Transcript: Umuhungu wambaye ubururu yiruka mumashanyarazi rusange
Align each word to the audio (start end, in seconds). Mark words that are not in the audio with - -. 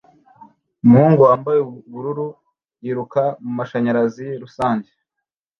Umuhungu 0.85 1.21
wambaye 1.27 1.59
ubururu 1.61 2.27
yiruka 2.83 3.23
mumashanyarazi 3.43 4.27
rusange 4.41 4.89